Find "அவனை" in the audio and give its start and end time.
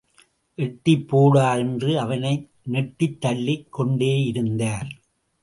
1.99-2.49